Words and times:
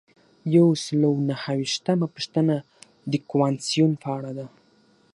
یو 0.55 0.67
سل 0.83 1.01
او 1.09 1.15
نهه 1.29 1.51
ویشتمه 1.59 2.07
پوښتنه 2.13 2.55
د 3.11 3.13
کنوانسیون 3.29 3.91
په 4.03 4.09
اړه 4.17 4.31
ده. 4.37 4.45